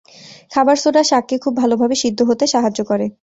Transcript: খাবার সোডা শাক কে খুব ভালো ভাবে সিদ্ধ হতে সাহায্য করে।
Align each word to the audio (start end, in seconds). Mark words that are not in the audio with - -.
খাবার 0.51 0.77
সোডা 0.77 1.03
শাক 1.03 1.23
কে 1.27 1.35
খুব 1.37 1.53
ভালো 1.57 1.75
ভাবে 1.77 1.95
সিদ্ধ 1.95 2.19
হতে 2.29 2.45
সাহায্য 2.47 2.79
করে। 2.85 3.05